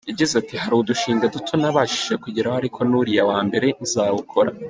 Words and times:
Yagize 0.09 0.33
ati: 0.41 0.55
“Hari 0.63 0.73
udushinga 0.77 1.25
duto 1.35 1.53
nabashije 1.61 2.13
kugeraho 2.23 2.55
ariko 2.61 2.79
n’uriya 2.89 3.23
wa 3.29 3.39
mbere 3.47 3.67
nzawukora. 3.83 4.51